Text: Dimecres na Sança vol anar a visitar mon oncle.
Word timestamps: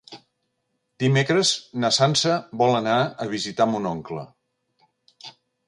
Dimecres 1.03 1.51
na 1.83 1.91
Sança 1.99 2.39
vol 2.63 2.79
anar 2.79 2.97
a 3.05 3.29
visitar 3.37 3.71
mon 3.75 3.87
oncle. 3.93 4.27